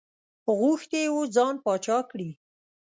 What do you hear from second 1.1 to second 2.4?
وو ځان پاچا کړي.